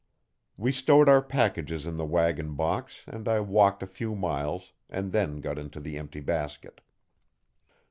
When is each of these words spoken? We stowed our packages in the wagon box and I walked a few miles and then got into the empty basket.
We 0.57 0.71
stowed 0.71 1.07
our 1.07 1.21
packages 1.21 1.85
in 1.85 1.95
the 1.95 2.07
wagon 2.07 2.55
box 2.55 3.03
and 3.05 3.27
I 3.27 3.39
walked 3.39 3.83
a 3.83 3.85
few 3.85 4.15
miles 4.15 4.73
and 4.89 5.11
then 5.11 5.41
got 5.41 5.59
into 5.59 5.79
the 5.79 5.95
empty 5.99 6.21
basket. 6.21 6.81